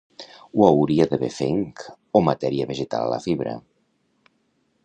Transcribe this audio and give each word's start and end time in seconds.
No 0.21 0.63
hauria 0.67 1.05
d'haver 1.11 1.29
fenc 1.35 1.85
o 2.21 2.23
matèria 2.31 2.67
vegetal 2.73 3.05
a 3.07 3.15
la 3.15 3.23
fibra. 3.27 3.55